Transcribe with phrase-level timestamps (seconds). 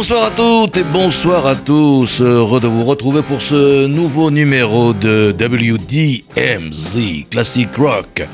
[0.00, 2.20] Bonsoir à toutes et bonsoir à tous.
[2.20, 8.24] Heureux de vous retrouver pour ce nouveau numéro de WDMZ Classic Rock.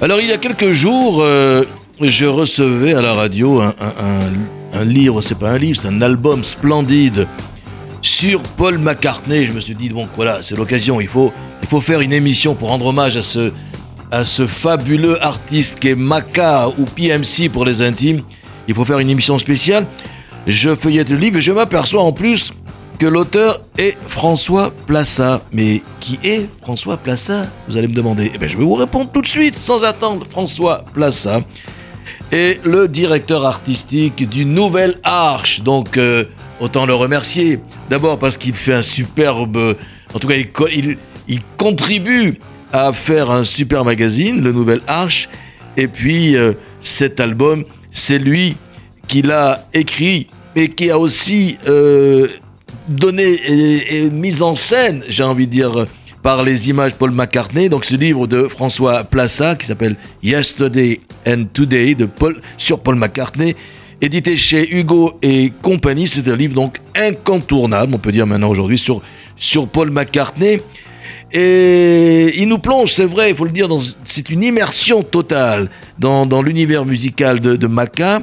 [0.00, 1.64] Alors, il y a quelques jours, euh,
[2.00, 3.74] je recevais à la radio un,
[4.72, 7.26] un- livre, c'est pas un livre, c'est un album splendide
[8.00, 9.46] sur Paul McCartney.
[9.46, 11.32] Je me suis dit, bon, voilà, c'est l'occasion, il faut,
[11.62, 13.50] il faut faire une émission pour rendre hommage à ce,
[14.12, 18.22] à ce fabuleux artiste qui est Maca ou PMC pour les intimes.
[18.68, 19.88] Il faut faire une émission spéciale.
[20.46, 22.52] Je feuillette le livre et je m'aperçois en plus
[22.98, 25.42] que l'auteur est François Plassa.
[25.52, 28.30] Mais qui est François Plassa Vous allez me demander?
[28.34, 30.26] Eh bien, je vais vous répondre tout de suite, sans attendre.
[30.30, 31.40] François Plassa
[32.30, 35.60] est le directeur artistique du Nouvel Arche.
[35.62, 36.24] Donc, euh,
[36.60, 37.58] autant le remercier.
[37.90, 39.76] D'abord parce qu'il fait un superbe.
[40.14, 42.38] En tout cas, il, co- il- il contribue
[42.72, 45.28] à faire un super magazine, le Nouvel Arche.
[45.76, 48.56] Et puis, euh, cet album, c'est lui
[49.06, 52.28] qui l'a écrit et qui a aussi euh,
[52.88, 55.86] donné et, mis en scène, j'ai envie de dire,
[56.22, 57.68] par les images Paul McCartney.
[57.68, 62.96] Donc ce livre de François Plassa qui s'appelle Yesterday and Today de Paul, sur Paul
[62.96, 63.56] McCartney,
[64.00, 66.06] édité chez Hugo et compagnie.
[66.06, 69.02] C'est un livre donc incontournable, on peut dire maintenant aujourd'hui, sur,
[69.36, 70.60] sur Paul McCartney.
[71.36, 73.68] Et il nous plonge, c'est vrai, il faut le dire,
[74.06, 75.68] c'est une immersion totale
[75.98, 78.20] dans, dans l'univers musical de, de Maca.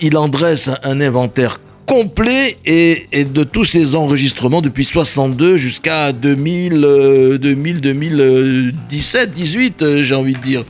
[0.00, 6.84] Il, en dresse un, inventaire complet et, de tous ses enregistrements depuis 62 jusqu'à 2000,
[6.84, 10.62] euh, 2000, 2017, 18, euh, j'ai envie de dire,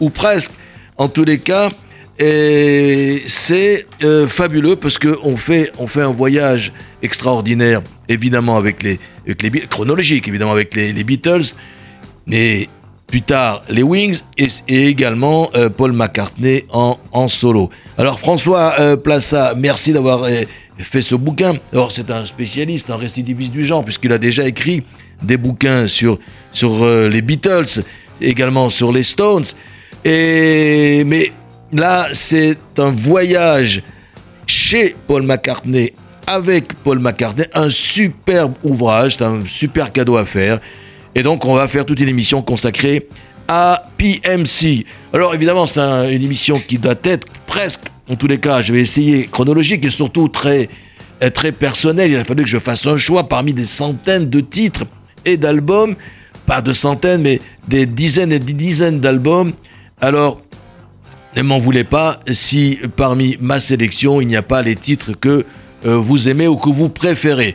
[0.00, 0.52] ou presque.
[0.96, 1.72] En tous les cas,
[2.18, 6.72] et c'est euh, fabuleux parce qu'on fait, on fait un voyage
[7.02, 11.52] extraordinaire, évidemment avec les, avec évidemment avec les Beatles,
[12.26, 12.68] mais
[13.06, 17.70] plus tard les Wings et, également euh, Paul McCartney en, solo.
[17.98, 20.42] Alors François euh, Plassa, merci d'avoir euh,
[20.78, 21.54] fait ce bouquin.
[21.72, 24.82] Alors c'est un spécialiste, un récidiviste du genre puisqu'il a déjà écrit
[25.22, 26.18] des bouquins sur,
[26.52, 27.82] sur euh, les Beatles,
[28.20, 29.44] également sur les Stones.
[30.04, 31.32] Et, mais
[31.72, 33.82] là, c'est un voyage
[34.46, 35.92] chez Paul McCartney
[36.26, 40.58] avec Paul McCartney, un superbe ouvrage, c'est un super cadeau à faire.
[41.14, 43.06] Et donc, on va faire toute une émission consacrée
[43.46, 44.84] à PMC.
[45.12, 48.72] Alors, évidemment, c'est un- une émission qui doit être presque, en tous les cas, je
[48.72, 50.68] vais essayer chronologique et surtout très,
[51.22, 52.10] euh, très personnel.
[52.10, 54.84] Il a fallu que je fasse un choix parmi des centaines de titres
[55.24, 55.94] et d'albums,
[56.46, 57.38] pas de centaines, mais
[57.68, 59.52] des dizaines et des dizaines d'albums.
[60.00, 60.40] Alors,
[61.36, 65.44] ne m'en voulez pas si parmi ma sélection, il n'y a pas les titres que
[65.86, 67.54] euh, vous aimez ou que vous préférez.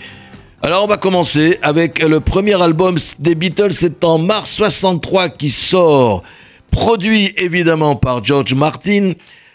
[0.62, 5.50] Alors on va commencer avec le premier album des Beatles, c'est en mars 63 qui
[5.50, 6.22] sort,
[6.70, 9.14] produit évidemment par George Martin.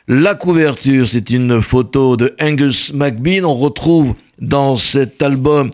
[0.08, 3.44] La couverture, c'est une photo de Angus McBean.
[3.44, 5.68] On retrouve dans cet album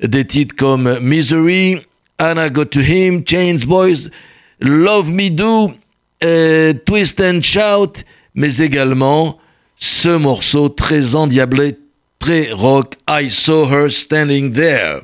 [0.00, 1.80] des titres comme Misery,
[2.18, 4.08] Anna Go to Him, Chains Boys,
[4.60, 5.72] Love Me Do,
[6.86, 9.38] Twist and Shout, mais également
[9.76, 11.76] ce morceau très endiablé,
[12.18, 15.02] très rock, I Saw Her Standing There.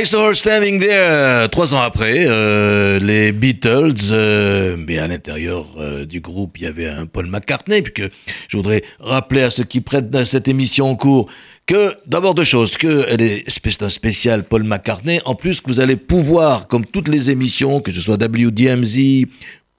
[0.00, 5.66] I Saw Her Standing There, trois ans après, euh, les Beatles, euh, mais à l'intérieur
[5.78, 8.10] euh, du groupe, il y avait un Paul McCartney, puisque
[8.48, 11.30] je voudrais rappeler à ceux qui prêtent cette émission en cours
[11.66, 15.80] que, d'abord deux choses, que elle est c'est un spécial Paul McCartney, en plus vous
[15.80, 19.26] allez pouvoir, comme toutes les émissions, que ce soit WDMZ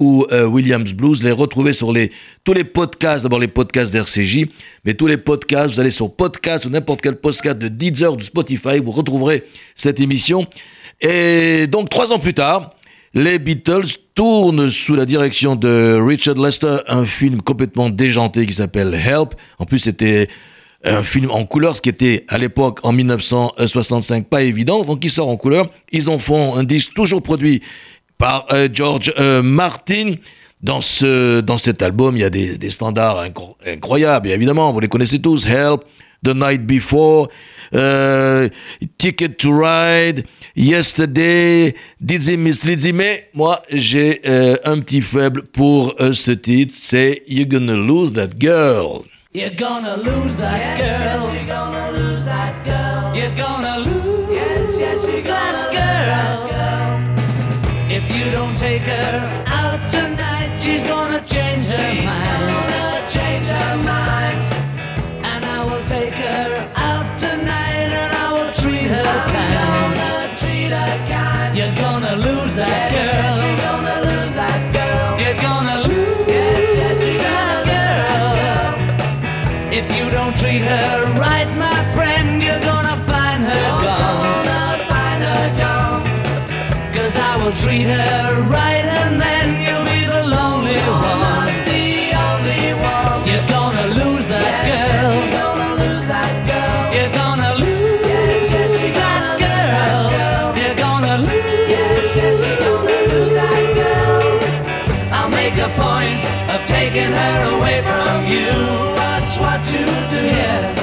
[0.02, 1.94] ou euh, Williams Blues, les retrouver sur
[2.44, 4.48] tous les podcasts, d'abord les podcasts d'RCJ,
[4.84, 8.24] mais tous les podcasts, vous allez sur podcast ou n'importe quel podcast de Deezer, de
[8.24, 9.44] Spotify, vous retrouverez
[9.76, 10.48] cette émission.
[11.02, 12.74] Et donc, trois ans plus tard,
[13.14, 18.96] les Beatles tournent sous la direction de Richard Lester un film complètement déjanté qui s'appelle
[18.96, 19.36] Help.
[19.60, 20.28] En plus, c'était
[20.84, 24.84] un film en couleur, ce qui était à l'époque, en 1965, pas évident.
[24.84, 25.70] Donc, il sort en couleur.
[25.92, 27.62] Ils en font un disque toujours produit
[28.22, 30.14] par euh, George euh, Martin.
[30.64, 34.72] Dans, ce, dans cet album, il y a des, des standards incro incroyables, et évidemment,
[34.72, 35.82] vous les connaissez tous, Help,
[36.24, 37.30] The Night Before,
[37.74, 38.48] euh,
[39.00, 40.24] Ticket to Ride,
[40.56, 46.76] Yesterday, Dizzy Miss Lizzy, mais moi, j'ai euh, un petit faible pour euh, ce titre,
[46.78, 49.02] c'est You're Gonna Lose That Girl.
[49.34, 51.22] You're gonna lose that Yes, girl.
[51.22, 53.16] yes, you're gonna lose that girl.
[53.16, 55.61] You're gonna lose Yes, yes, you're gonna lose that girl.
[58.04, 60.60] If you don't take her out tonight.
[60.60, 64.41] She's gonna change her She's mind, gonna change her mind.
[106.82, 108.50] Taking her away from you.
[109.02, 110.22] Watch what you do.
[110.38, 110.74] Yeah.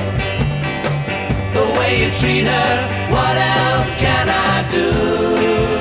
[1.51, 2.71] The way you treat her,
[3.15, 5.78] what else can I do?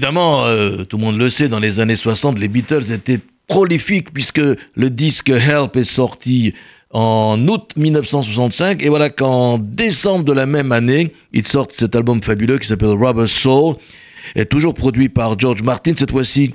[0.00, 4.14] Évidemment, euh, tout le monde le sait, dans les années 60, les Beatles étaient prolifiques
[4.14, 6.54] puisque le disque Help est sorti
[6.90, 12.22] en août 1965 et voilà qu'en décembre de la même année, ils sortent cet album
[12.22, 13.74] fabuleux qui s'appelle Rubber Soul,
[14.36, 15.92] est toujours produit par George Martin.
[15.94, 16.54] Cette fois-ci,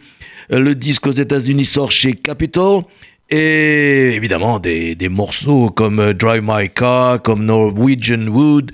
[0.50, 2.82] le disque aux États-Unis sort chez Capitol.
[3.30, 8.72] Et évidemment, des, des morceaux comme Drive My Car, comme Norwegian Wood,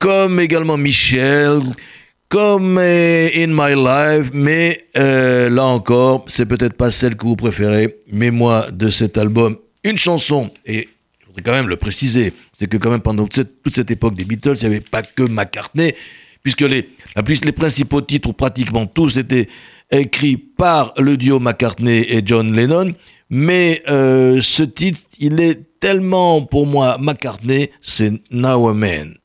[0.00, 1.60] comme également Michel,
[2.30, 7.34] comme euh, In My Life, mais euh, là encore, c'est peut-être pas celle que vous
[7.34, 10.88] préférez, mais moi, de cet album, une chanson, et
[11.20, 14.24] je voudrais quand même le préciser, c'est que quand même pendant toute cette, époque des
[14.24, 15.92] Beatles, il n'y avait pas que McCartney,
[16.44, 19.48] puisque les, la plus, les principaux titres, pratiquement tous, étaient
[19.90, 22.94] écrits par le duo McCartney et John Lennon,
[23.28, 29.16] mais euh, ce titre, il est tellement pour moi McCartney, c'est Now a Man.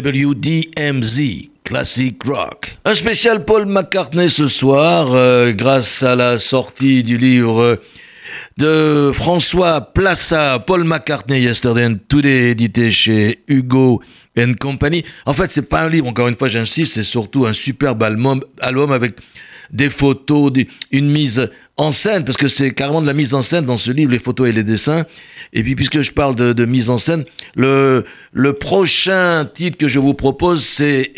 [0.00, 2.78] WDMZ, Classic Rock.
[2.84, 7.80] Un spécial Paul McCartney ce soir, euh, grâce à la sortie du livre
[8.56, 14.00] de François Plaça, Paul McCartney Yesterday and Today, édité chez Hugo
[14.38, 15.04] and Company.
[15.26, 18.42] En fait, c'est pas un livre, encore une fois, j'insiste, c'est surtout un superbe album,
[18.60, 19.16] album avec
[19.70, 20.52] des photos,
[20.90, 23.92] une mise en scène, parce que c'est carrément de la mise en scène dans ce
[23.92, 25.04] livre, les photos et les dessins.
[25.52, 30.00] Et puis, puisque je parle de, mise en scène, le, le prochain titre que je
[30.00, 31.12] vous propose, c'est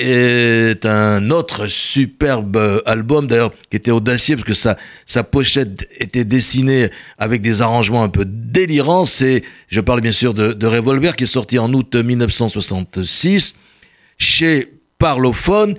[0.84, 4.76] un autre superbe album, d'ailleurs, qui était audacieux, parce que
[5.06, 9.06] sa, pochette était dessinée avec des arrangements un peu délirants.
[9.06, 13.54] C'est, je parle bien sûr de, de Revolver, qui est sorti en août 1966
[14.18, 14.68] chez
[15.00, 15.74] Parlophone.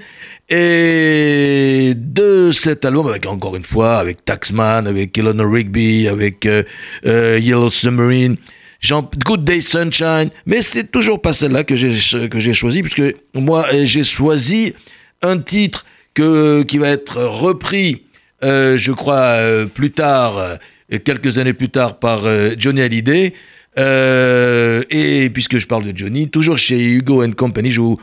[0.53, 6.63] Et de cet album, encore une fois, avec Taxman, avec Eleanor Rigby, avec euh,
[7.05, 8.36] euh, Yellow Submarine,
[8.84, 13.65] Good Day Sunshine, mais c'est toujours pas celle-là que j'ai que j'ai choisi, puisque moi
[13.84, 14.74] j'ai choisi
[15.22, 18.03] un titre qui va être repris,
[18.43, 19.38] euh, je crois
[19.74, 20.58] plus tard,
[21.05, 22.24] quelques années plus tard, par
[22.58, 23.34] Johnny Hallyday.
[23.77, 28.00] et puisque je parle de Johnny, toujours chez Hugo and Company, je vous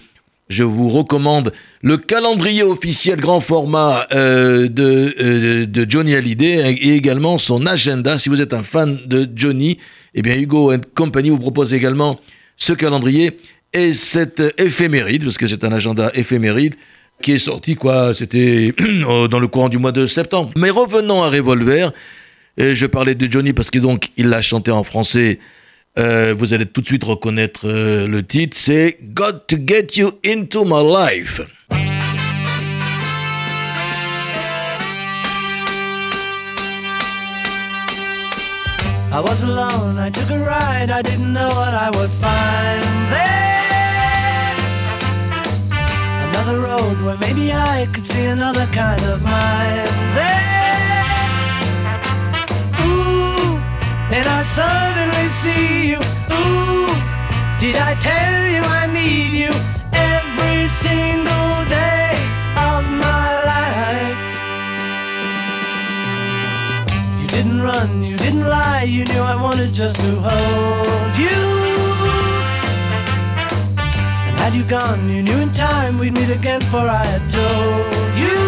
[0.48, 1.52] je vous recommande
[1.82, 8.18] le calendrier officiel grand format euh, de, euh, de, Johnny Hallyday et également son agenda.
[8.18, 9.78] Si vous êtes un fan de Johnny,
[10.14, 12.18] eh bien Hugo Company vous propose également
[12.56, 13.36] ce calendrier
[13.72, 16.74] et cette éphéméride, parce que c'est un agenda éphéméride
[17.20, 20.50] qui est sorti, quoi, c'était dans le courant du mois de septembre.
[20.56, 21.92] Mais revenons à Revolver,
[22.56, 25.38] et je parlais de Johnny parce que donc il l'a chanté en français
[25.98, 30.12] euh, vous allez tout de suite reconnaître euh, le titre, c'est Got to Get You
[30.24, 31.40] Into My Life.
[39.10, 43.48] I was alone, I took a ride, I didn't know what I would find there.
[46.30, 50.48] Another road where maybe I could see another kind of mind there.
[54.10, 55.77] Then I suddenly see
[69.78, 71.38] just to hold you.
[74.26, 78.18] And had you gone, you knew in time we'd meet again, for I had told
[78.18, 78.47] you.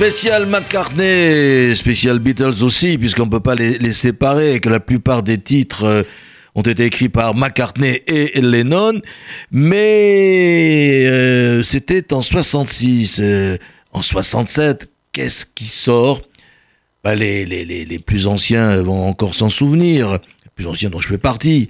[0.00, 5.22] Spécial McCartney, spécial Beatles aussi, puisqu'on ne peut pas les, séparer et que la plupart
[5.22, 6.02] des titres euh,
[6.54, 9.02] ont été écrits par McCartney et Lennon.
[9.50, 13.20] Mais euh, c'était en 66.
[13.20, 13.58] euh,
[13.92, 16.22] en 67, qu'est-ce qui sort?
[17.04, 21.18] Bah, les, les plus anciens vont encore s'en souvenir, les plus anciens dont je fais
[21.18, 21.68] partie.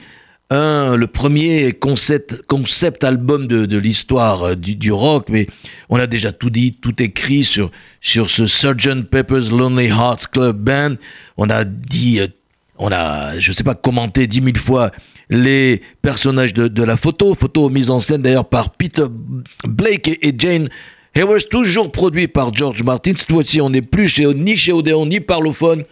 [0.52, 5.46] Le premier concept, album de, l'histoire euh, du, rock, mais
[5.88, 9.04] on a déjà tout dit, tout écrit sur, sur ce Sgt.
[9.08, 10.96] Pepper's Lonely Hearts Club Band.
[11.36, 12.26] On a dit, euh,
[12.78, 14.90] on a, je sais pas, commenté dix mille fois
[15.28, 19.04] les personnages de, la photo, photo mise en scène d'ailleurs par Peter
[19.64, 20.68] Blake et, et Jane
[21.14, 23.12] Hayworth, toujours produit par George Martin.
[23.16, 25.84] Cette fois-ci, on n'est plus chez, ni chez Odeon ni Parlophone.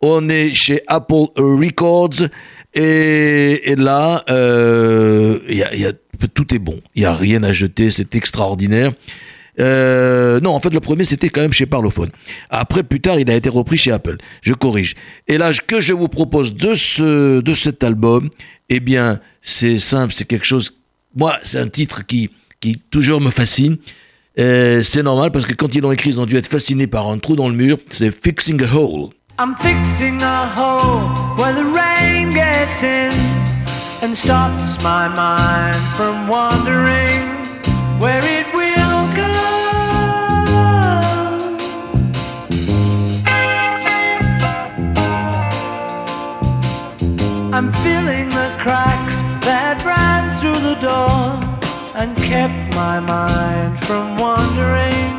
[0.00, 2.28] On est chez Apple Records
[2.74, 5.92] Et, et là, euh, y a- y a-
[6.34, 6.78] tout est bon.
[6.94, 8.92] Il n'y a rien à jeter, c'est extraordinaire.
[9.58, 12.10] Euh, non, en fait, le premier, c'était quand même chez Parlophone.
[12.48, 14.16] Après, plus tard, il a été repris chez Apple.
[14.42, 14.94] Je corrige.
[15.28, 18.30] Et là, que je vous propose de, ce, de cet album,
[18.68, 20.72] eh bien, c'est simple, c'est quelque chose...
[21.16, 22.30] Moi, c'est un titre qui,
[22.60, 23.76] qui toujours me fascine.
[24.38, 27.10] Euh, c'est normal parce que quand ils l'ont écrit, ils ont dû être fascinés par
[27.10, 27.78] un trou dans le mur.
[27.90, 29.08] C'est Fixing a Hole.
[29.42, 31.00] I'm fixing a hole
[31.38, 33.10] where the rain gets in
[34.02, 37.24] and stops my mind from wandering
[37.98, 39.32] where it will go.
[47.56, 51.18] I'm filling the cracks that ran through the door
[51.94, 55.09] and kept my mind from wandering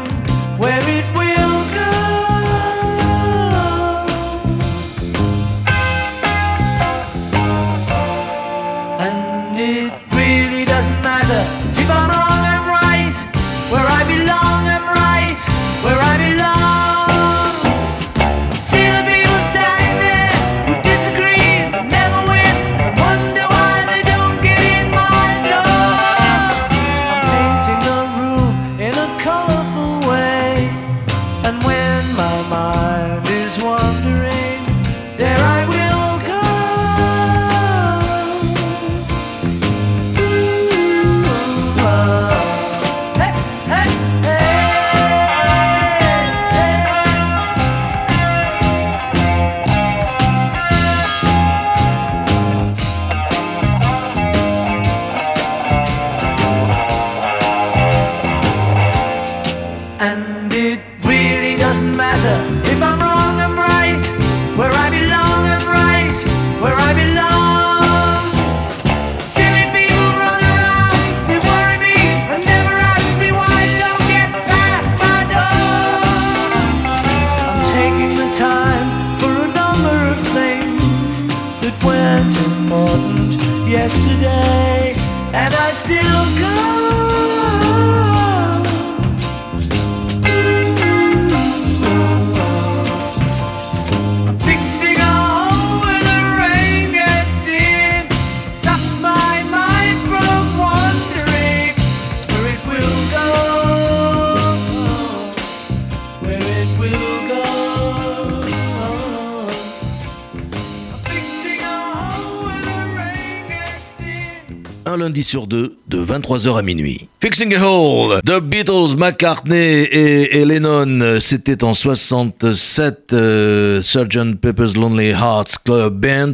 [115.01, 117.09] lundi sur deux, de 23h à minuit.
[117.21, 124.35] Fixing a Hole, The Beatles, McCartney et, Lennon, c'était en 67, euh, Sgt.
[124.39, 126.33] Pepper's Lonely Hearts Club Band.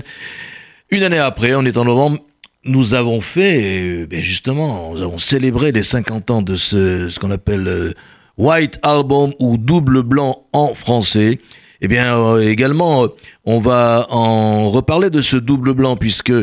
[0.90, 2.20] Une année après, on est en novembre,
[2.68, 7.32] nous avons fait, euh, ben justement, nous avons célébré les 50 ans de ce, qu'on
[7.32, 7.94] appelle euh,
[8.38, 11.40] White Album ou Double Blanc en français.
[11.82, 13.08] Eh bien, euh, également,
[13.46, 16.34] on va en reparler de ce double blanc puisque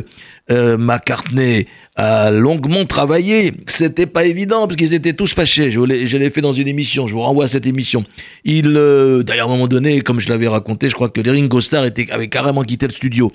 [0.51, 3.55] McCartney a longuement travaillé.
[3.67, 5.71] C'était pas évident parce qu'ils étaient tous fâchés.
[5.71, 7.07] Je l'ai, fait dans une émission.
[7.07, 8.05] Je vous renvoie à cette émission.
[8.45, 11.31] Il, euh, d'ailleurs, à un moment donné, comme je l'avais raconté, je crois que les
[11.31, 13.33] Ringo Starr était, avait carrément quitté le studio.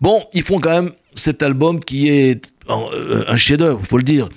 [0.00, 4.28] Bon, ils font quand même cet album qui est euh, un chef-d'œuvre, faut le dire.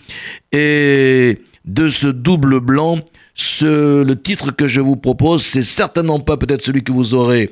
[0.51, 2.99] Et de ce double blanc,
[3.35, 7.49] ce, le titre que je vous propose, c'est certainement pas peut-être celui que vous aurez,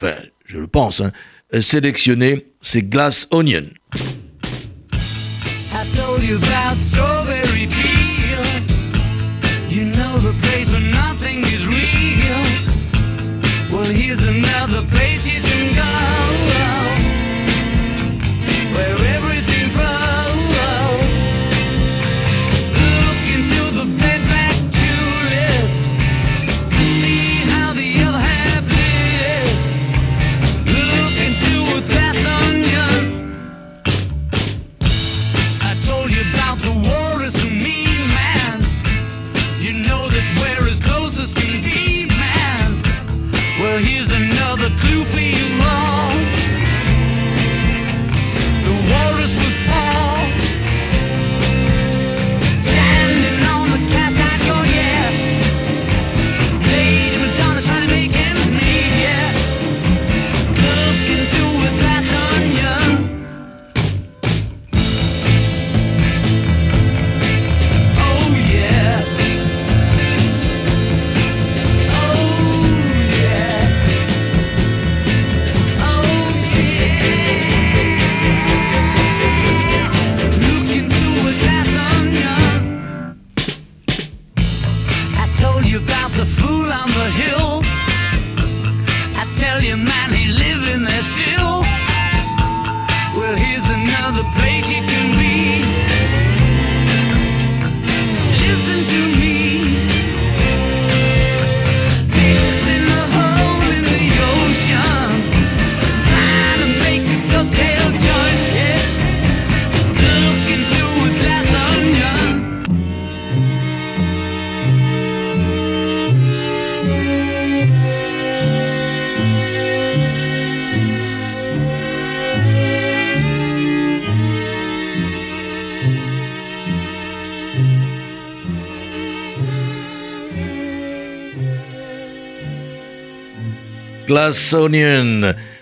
[0.00, 1.10] enfin, je le pense, hein,
[1.60, 3.62] sélectionné, c'est Glass Onion.
[5.94, 7.65] Told you about strawberry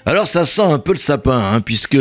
[0.06, 1.96] Alors ça sent un peu le sapin, hein, puisque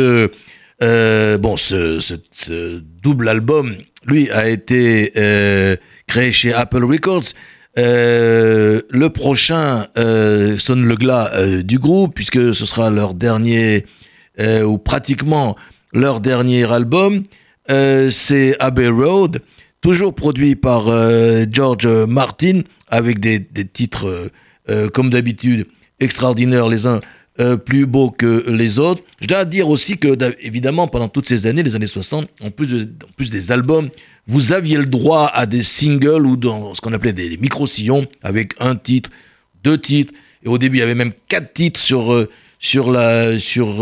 [0.82, 7.32] euh, bon, ce, double album, lui, a été euh, créé chez Apple Records.
[7.76, 11.30] Euh, le prochain sonne le glas
[11.62, 13.86] du groupe, puisque ce sera leur dernier,
[14.38, 15.56] ou pratiquement
[15.92, 17.22] leur dernier album.
[17.68, 19.40] C'est Abbey Road,
[19.80, 20.86] toujours produit par
[21.50, 24.30] George Martin, avec des, titres,
[24.92, 25.66] comme d'habitude,
[26.04, 27.00] extraordinaires les uns
[27.40, 29.02] euh, plus beaux que les autres.
[29.20, 33.30] Je dois dire aussi que, évidemment, pendant toutes ces années, les années 60, en plus,
[33.30, 33.88] des albums,
[34.26, 38.06] vous aviez le droit à des singles ou dans ce qu'on appelait des, des micro-sillons,
[38.22, 39.10] avec un titre,
[39.64, 40.12] deux titres,
[40.44, 42.92] et au début, il y avait même quatre titres sur, euh, sur,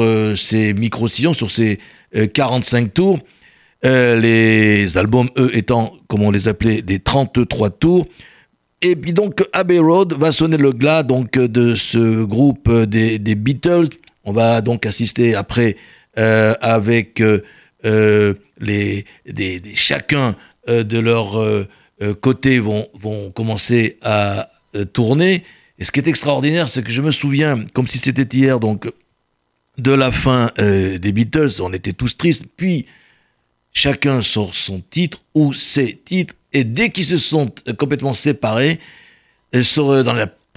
[0.00, 1.78] euh, ces micro-sillons, sur ces
[2.16, 3.18] euh, 45 tours.
[3.84, 8.06] Les albums, eux, étant, comme on les appelait, des 33 tours.
[8.84, 13.88] Et puis donc, Abbey Road va sonner le glas donc, de ce groupe des, Beatles.
[14.24, 15.76] On va donc assister après
[16.18, 17.42] euh, avec euh,
[17.84, 20.34] euh, les, des, chacun
[20.68, 21.66] de leur
[22.20, 24.50] côté vont, vont commencer à
[24.92, 25.42] tourner.
[25.78, 28.88] Et ce qui est extraordinaire, c'est que je me souviens, comme si c'était hier, donc
[29.78, 32.44] de la fin des Beatles, on était tous tristes.
[32.56, 32.86] Puis
[33.72, 38.80] chacun sort son titre ou ses titres, et dès qu'ils se sont euh, complètement séparés,
[39.54, 40.14] euh, euh, dans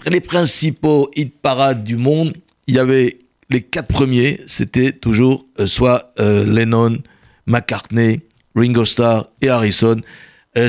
[0.10, 2.34] les principaux hit parades du monde,
[2.67, 6.97] il y avait les quatre premiers, c'était toujours soit Lennon,
[7.45, 8.21] McCartney,
[8.55, 10.01] Ringo Starr et Harrison.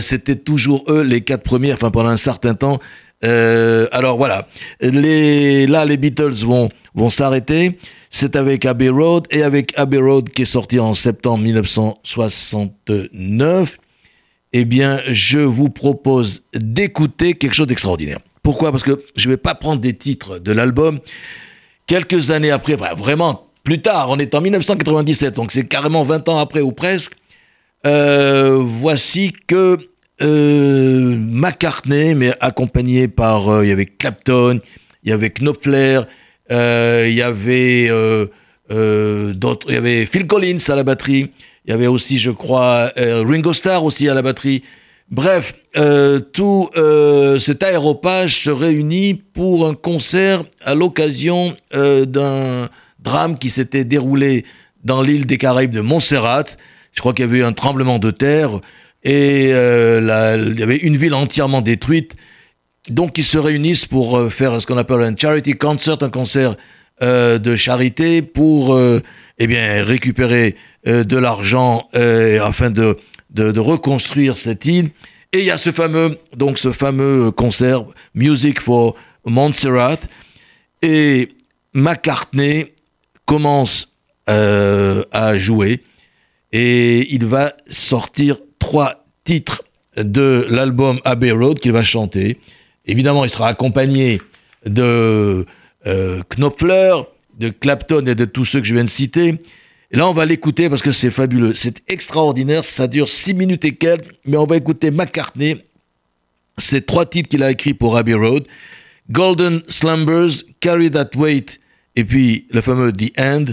[0.02, 2.78] C'était toujours eux les quatre premiers, enfin pendant un certain temps.
[3.22, 4.46] Alors voilà,
[4.82, 7.78] là les Beatles vont, vont s'arrêter.
[8.10, 13.78] C'est avec Abbey Road et avec Abbey Road qui est sorti en septembre 1969.
[14.58, 18.20] Eh bien, je vous propose d'écouter quelque chose d'extraordinaire.
[18.42, 18.72] Pourquoi?
[18.72, 21.00] Parce que je ne vais pas prendre des titres de l'album.
[21.86, 26.38] Quelques années après, vraiment plus tard, on est en 1997, donc c'est carrément 20 ans
[26.38, 27.16] après ou presque.
[27.86, 29.76] Euh, voici que
[30.22, 34.60] euh, McCartney, mais accompagné par, euh, il y avait Clapton,
[35.04, 36.00] il y avait Knopfler,
[36.48, 37.90] il avait
[38.70, 41.30] d'autres, il y avait Phil Collins à la batterie,
[41.66, 44.62] il y avait aussi, je crois, euh, Ringo Starr aussi à la batterie.
[45.10, 52.68] Bref, euh, tout euh, cet aéropage se réunit pour un concert à l'occasion d'un
[53.00, 54.44] drame qui s'était déroulé
[54.84, 56.44] dans l'île des Caraïbes de Montserrat.
[56.92, 58.60] Je crois qu'il y avait eu un tremblement de terre
[59.02, 62.14] et il y avait une ville entièrement détruite.
[62.88, 66.56] Donc ils se réunissent pour faire ce qu'on appelle un charity concert, un concert
[67.02, 69.02] euh, de charité pour euh,
[69.36, 70.56] eh bien, récupérer
[70.86, 72.96] euh, de l'argent afin de,
[73.28, 74.90] de, reconstruire cette île.
[75.34, 78.94] Et il y a ce fameux, donc ce fameux concert Music for
[79.26, 79.98] Montserrat.
[80.80, 81.28] Et
[81.74, 82.72] McCartney
[83.26, 83.88] commence
[84.26, 85.82] à jouer
[86.52, 89.62] et il va sortir trois titres
[89.96, 92.38] de l'album Abbey Road qu'il va chanter.
[92.86, 94.22] Évidemment, il sera accompagné
[94.64, 95.44] de
[95.86, 96.94] euh, Knopfler,
[97.38, 99.40] de Clapton et de tous ceux que je viens de citer.
[99.90, 101.54] Et là, on va l'écouter parce que c'est fabuleux.
[101.54, 102.64] C'est extraordinaire.
[102.64, 104.10] Ça dure six minutes et quelques.
[104.24, 105.62] Mais on va écouter McCartney.
[106.58, 108.44] C'est trois titres qu'il a écrits pour Abbey Road.
[109.10, 111.60] Golden Slumbers, Carry That Weight,
[111.94, 113.44] et puis le fameux The End.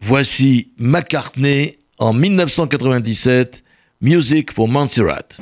[0.00, 3.64] Voici McCartney en 1997,
[4.00, 5.36] Music for Montserrat.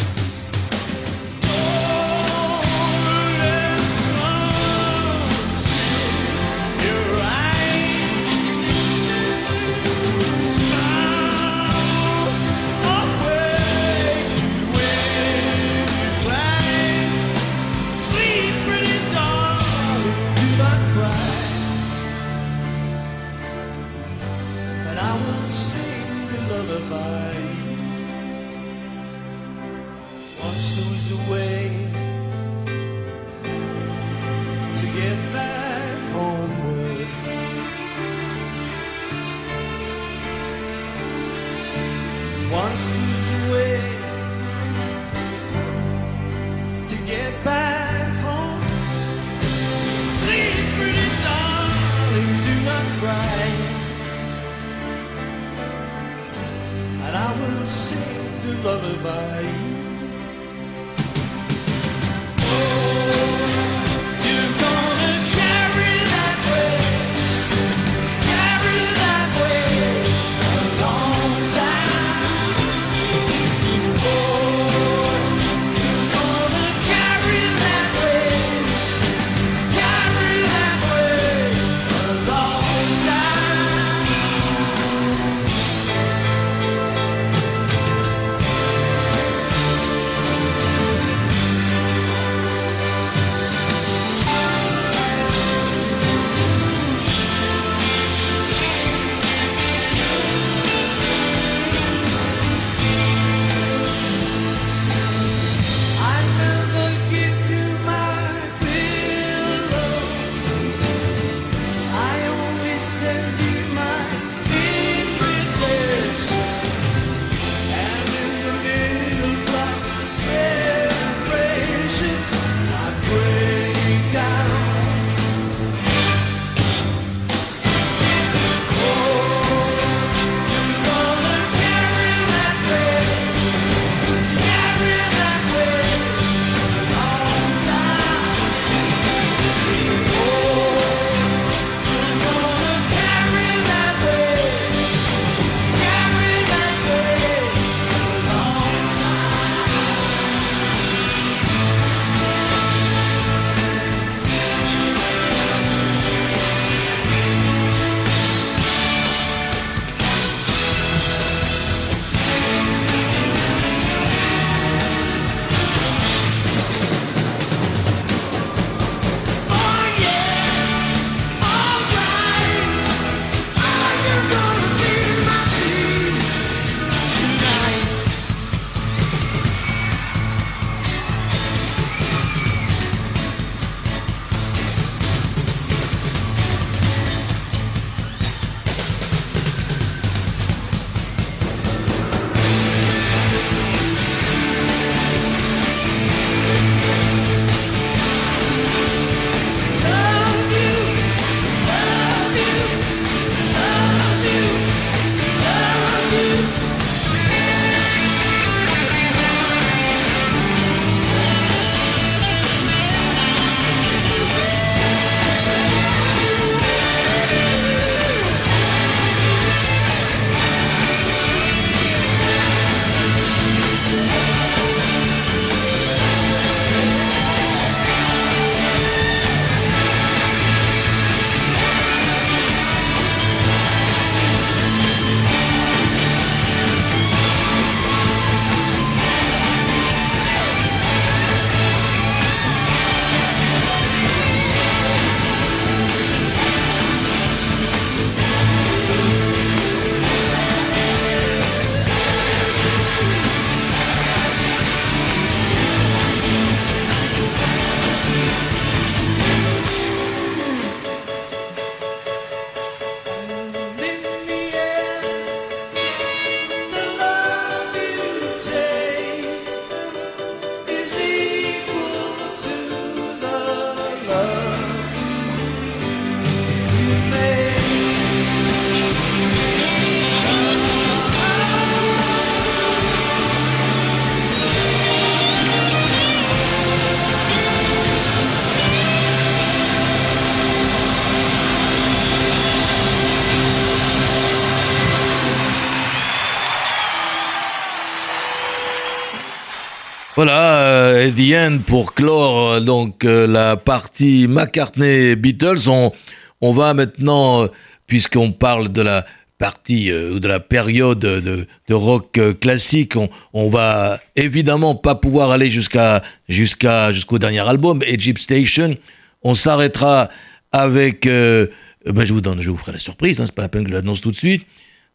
[301.07, 305.69] Euh, The End pour clore euh, donc euh, la partie McCartney-Beatles.
[305.69, 305.93] On,
[306.41, 307.47] on va maintenant, euh,
[307.87, 309.05] puisqu'on parle de la
[309.39, 315.31] partie ou de la période de, de rock classique, on, on va évidemment pas pouvoir
[315.31, 318.75] aller jusqu'à jusqu'à jusqu'au dernier album, Egypt Station.
[319.23, 320.09] On s'arrêtera
[320.53, 321.49] avec, ben
[321.85, 323.75] je vous donne, je vous ferai la surprise, hein, c'est pas la peine que je
[323.75, 324.47] l'annonce tout de suite.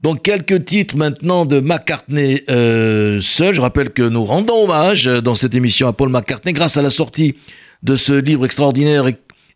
[0.02, 3.54] Donc quelques titres maintenant de McCartney euh, seul.
[3.54, 6.82] Je rappelle que nous rendons hommage euh, dans cette émission à Paul McCartney grâce à
[6.82, 7.36] la sortie
[7.84, 9.06] de ce livre extraordinaire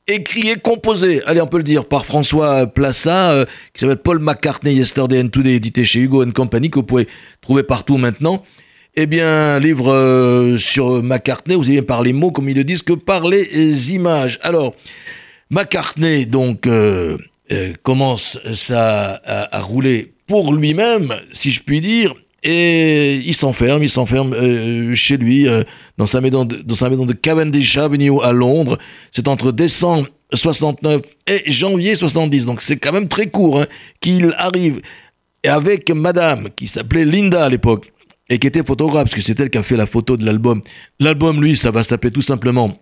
[0.07, 4.19] écrit et composé, allez on peut le dire, par François Plassa, euh, qui s'appelle Paul
[4.19, 7.07] McCartney Yesterday and Today, édité chez Hugo and Company, que vous pouvez
[7.41, 8.43] trouver partout maintenant.
[8.95, 12.93] Eh bien, livre sur McCartney, vous avez par les mots, comme ils le disent, que
[12.93, 14.39] par les images.
[14.41, 14.73] Alors,
[15.49, 16.69] McCartney, donc,
[17.83, 22.13] commence ça à rouler pour lui-même, si je puis dire,
[22.43, 25.63] et il s'enferme, il s'enferme euh, chez lui, euh,
[25.97, 28.77] dans, sa maison de, dans sa maison de Cavendish Avenue à Londres.
[29.11, 33.65] C'est entre décembre 69 et janvier 70, donc c'est quand même très court hein,
[33.99, 34.81] qu'il arrive
[35.43, 37.91] avec madame qui s'appelait Linda à l'époque
[38.29, 40.61] et qui était photographe, parce que c'est elle qui a fait la photo de l'album.
[40.99, 42.77] L'album, lui, ça va s'appeler tout simplement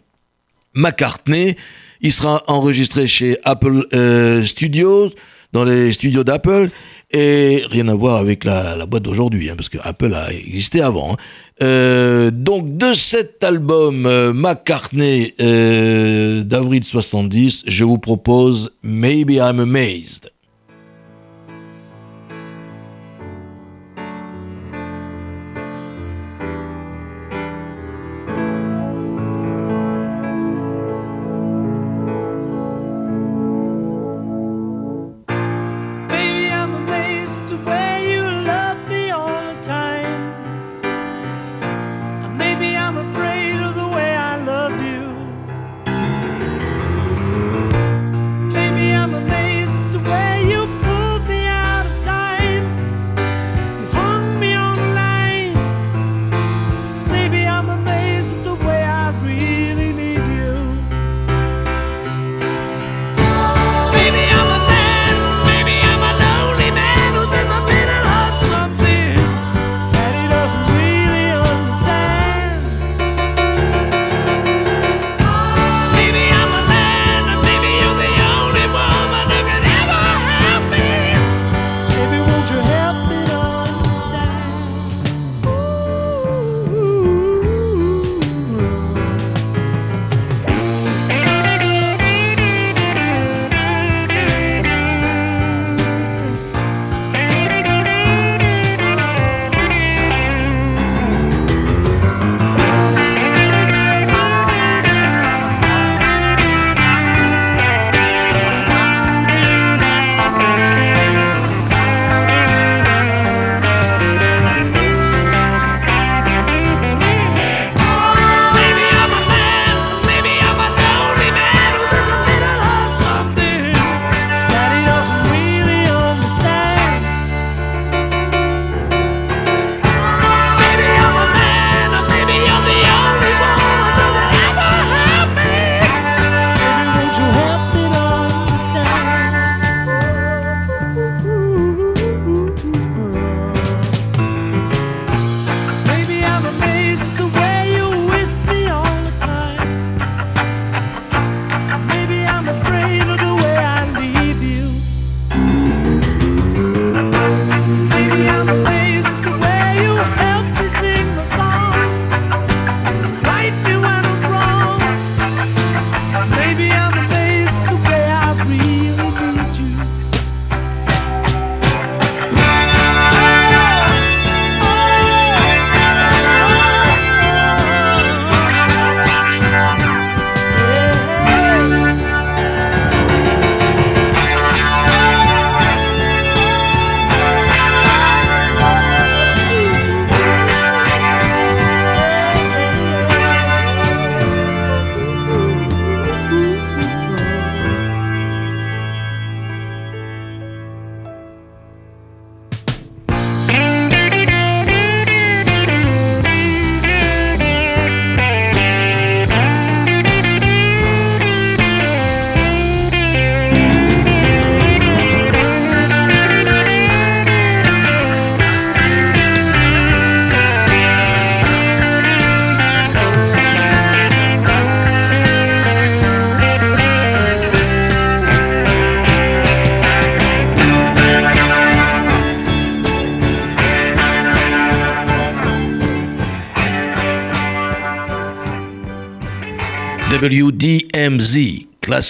[0.73, 1.55] McCartney.
[2.01, 5.11] Il sera enregistré chez Apple euh, Studios,
[5.51, 6.69] dans les studios d'Apple,
[7.14, 11.14] et rien à voir avec la, boîte d'aujourd'hui, hein, parce que Apple a existé avant.
[11.14, 11.18] hein.
[11.61, 19.59] Euh, donc de cet album euh, McCartney euh, d'avril 70, je vous propose Maybe I'm
[19.59, 20.32] Amazed.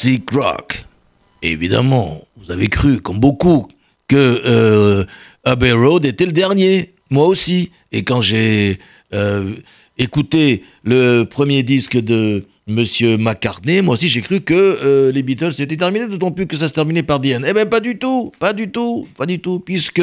[0.03, 0.85] Classic Rock.
[1.41, 3.69] Évidemment, vous avez cru, comme beaucoup,
[4.09, 5.05] que euh,
[5.45, 6.93] Abbey Road était le dernier.
[7.09, 7.71] Moi aussi.
[7.93, 8.79] Et quand j'ai
[9.13, 9.53] euh,
[9.97, 15.53] écouté le premier disque de Monsieur McCartney, moi aussi j'ai cru que euh, les Beatles
[15.59, 17.45] étaient terminés, d'autant plus que ça se terminait par Diane.
[17.47, 20.01] Eh bien, pas du tout, pas du tout, pas du tout, puisque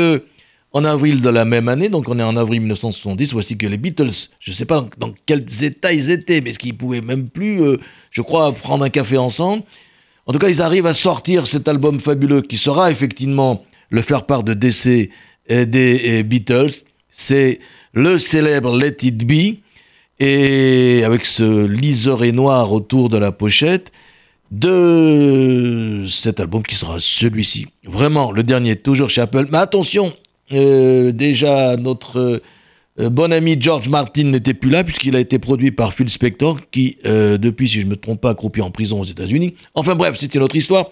[0.73, 3.77] en avril de la même année, donc on est en avril 1970, voici que les
[3.77, 7.29] Beatles, je ne sais pas dans quels états ils étaient, mais ce qu'ils pouvaient même
[7.29, 7.77] plus, euh,
[8.11, 9.65] je crois, prendre un café ensemble.
[10.31, 14.45] En tout cas, ils arrivent à sortir cet album fabuleux qui sera effectivement le faire-part
[14.45, 15.11] de décès
[15.49, 16.71] des Beatles.
[17.11, 17.59] C'est
[17.95, 19.57] le célèbre Let It Be,
[20.21, 23.91] et avec ce liseré noir autour de la pochette
[24.53, 27.67] de cet album qui sera celui-ci.
[27.83, 29.49] Vraiment, le dernier, toujours chez Apple.
[29.51, 30.13] Mais attention,
[30.53, 32.41] euh, déjà, notre
[33.09, 36.99] bon ami George Martin n'était plus là puisqu'il a été produit par Phil Spector, qui,
[37.07, 39.55] euh, depuis, si je ne me trompe pas, accroupi en prison aux États-Unis.
[39.75, 40.91] Enfin bref, c'était notre histoire.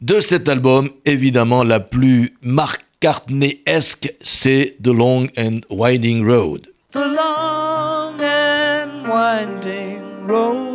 [0.00, 6.68] De cet album, évidemment, la plus McCartney-esque, c'est The Long and Winding Road.
[6.92, 10.74] The long and winding road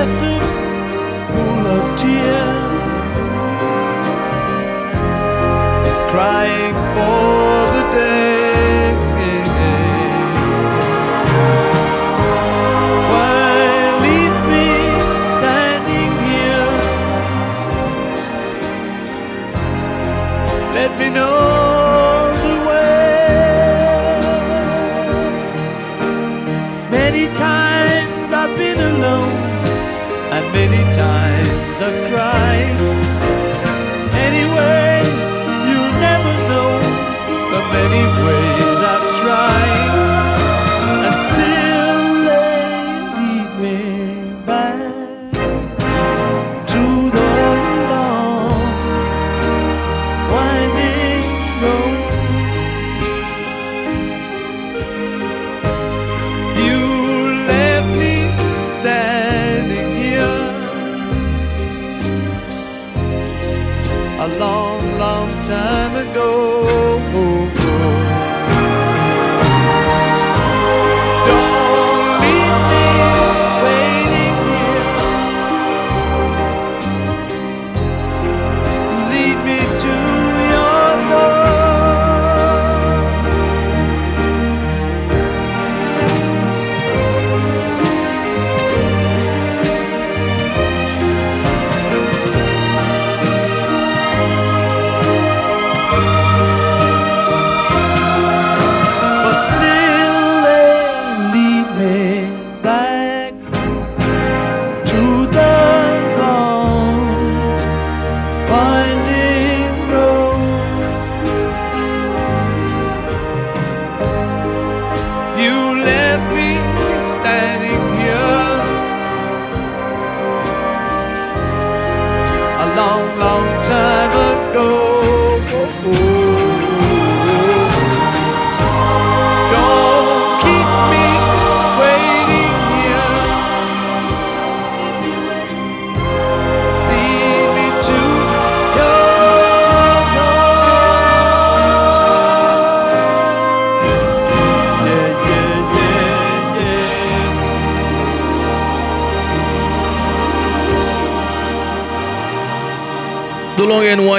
[0.00, 0.39] left
[101.80, 102.28] me
[102.62, 102.99] back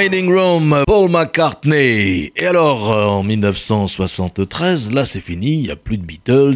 [0.10, 2.32] Room, Paul McCartney.
[2.36, 6.56] Et alors, euh, en 1973, là c'est fini, il n'y a plus de Beatles,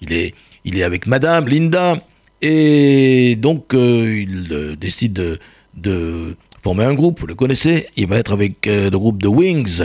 [0.00, 1.96] il, est, il est avec Madame Linda,
[2.42, 5.38] et donc euh, il euh, décide
[5.76, 9.82] de, former un groupe, vous le connaissez, il va être avec le groupe The Wings.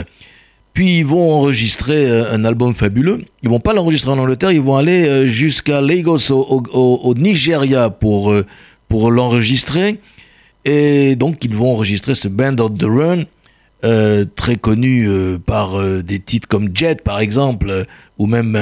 [0.74, 3.22] Puis ils vont enregistrer un album fabuleux.
[3.42, 8.34] Ils vont pas l'enregistrer en Angleterre, ils vont aller jusqu'à Lagos au, au- Nigeria pour,
[8.88, 10.00] pour l'enregistrer.
[10.64, 13.24] Et donc ils vont enregistrer ce Band on the Run,
[13.82, 17.86] euh, très connu euh, par euh, des titres comme Jet par exemple,
[18.18, 18.58] ou même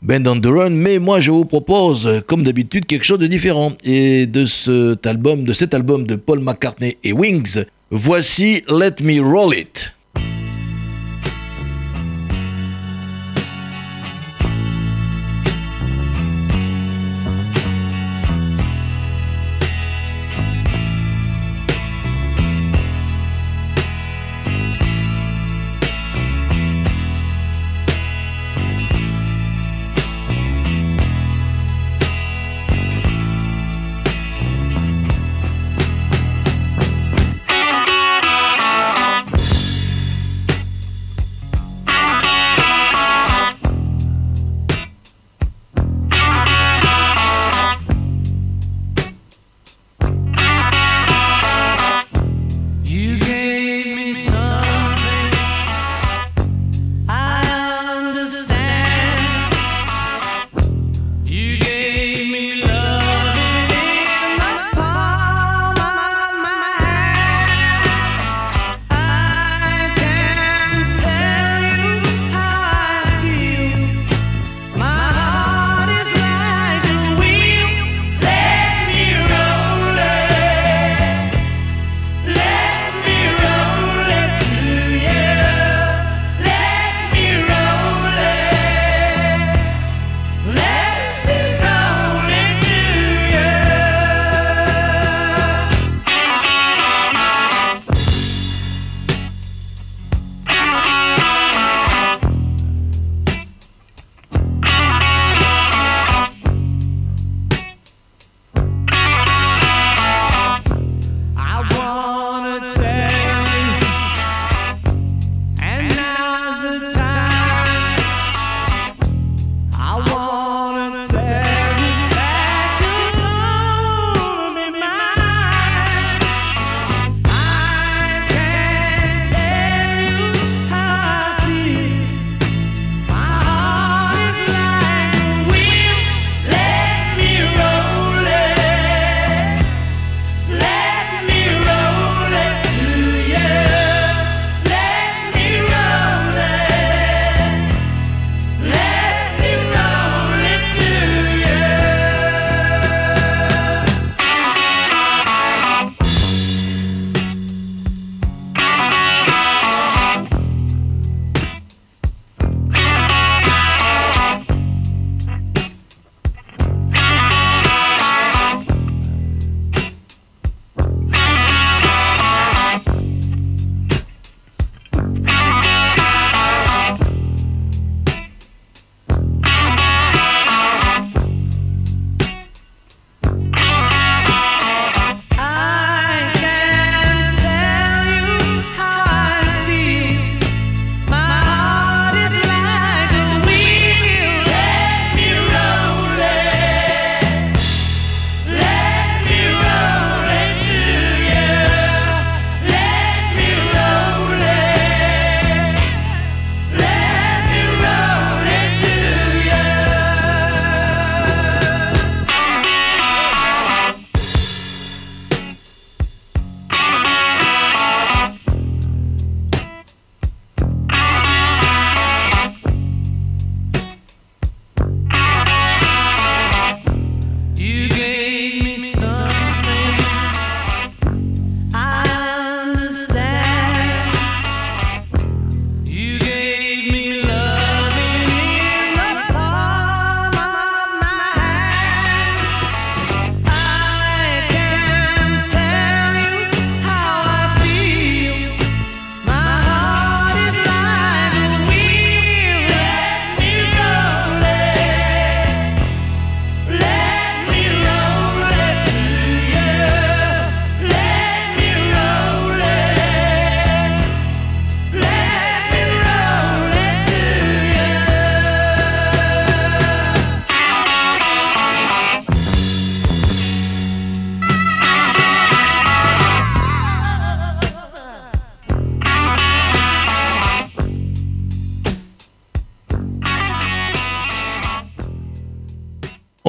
[0.00, 0.70] Band on the Run.
[0.70, 3.72] Mais moi je vous propose, comme d'habitude, quelque chose de différent.
[3.84, 9.20] Et de cet album, de cet album de Paul McCartney et Wings, voici Let Me
[9.20, 9.92] Roll It.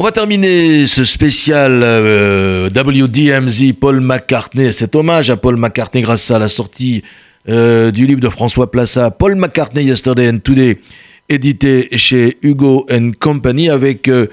[0.04, 6.40] Va terminer ce spécial euh, WDMZ Paul McCartney, cet hommage à Paul McCartney grâce à
[6.40, 7.04] la sortie
[7.48, 10.82] euh, du livre de François Plaça, Paul McCartney Yesterday and Today,
[11.30, 14.28] édité chez Hugo and Company avec euh,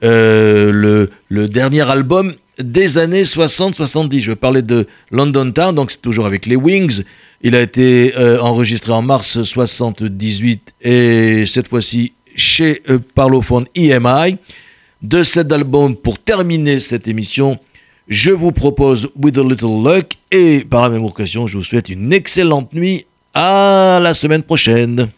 [0.00, 4.20] le, le, dernier album des années 60-70.
[4.20, 7.02] Je parlais de London Town, donc c'est toujours avec les Wings.
[7.42, 12.84] Il a été enregistré en mars 78 et cette fois-ci chez
[13.16, 14.38] Parlophone EMI
[15.02, 17.58] de cet album pour terminer cette émission.
[18.08, 21.88] Je vous propose With a Little Luck et par la même occasion, je vous souhaite
[21.88, 23.06] une excellente nuit.
[23.34, 25.10] À la semaine prochaine.